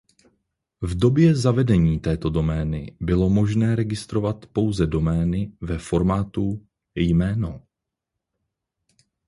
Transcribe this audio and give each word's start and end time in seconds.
V 0.81 0.95
době 0.99 1.35
zavedení 1.35 1.99
této 1.99 2.29
domény 2.29 2.97
bylo 2.99 3.29
možné 3.29 3.75
registrovat 3.75 4.45
pouze 4.45 4.87
domény 4.87 5.53
ve 5.61 5.77
formátu 5.77 6.65
"jméno". 6.95 7.61